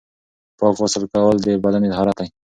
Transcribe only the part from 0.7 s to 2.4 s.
غسل کول د بدن طهارت دی.